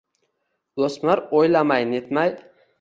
[0.87, 2.37] o‘smir o‘ylamay-netmay